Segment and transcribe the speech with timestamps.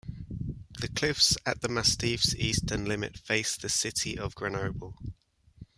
[0.79, 4.97] The cliffs at the massif's eastern limit face the city of Grenoble.